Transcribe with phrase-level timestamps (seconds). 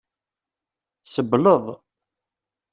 [1.05, 1.65] Sebleḍ.